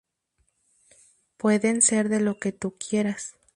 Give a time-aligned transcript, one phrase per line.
[1.37, 3.35] Pueden ser de lo que tú quieras.